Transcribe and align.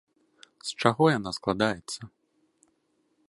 З 0.69 0.79
чаго 0.85 1.03
яна 1.17 1.31
складаецца? 1.37 2.01